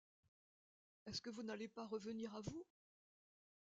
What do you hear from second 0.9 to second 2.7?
Est-ce que vous n’allez pas revenir à vous?